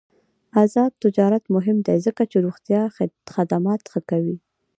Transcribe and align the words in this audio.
آزاد 0.63 0.91
تجارت 1.03 1.43
مهم 1.55 1.77
دی 1.87 1.97
ځکه 2.05 2.23
چې 2.31 2.37
روغتیا 2.45 2.81
خدمات 3.33 3.81
ښه 3.91 3.99
کوي. 4.09 4.37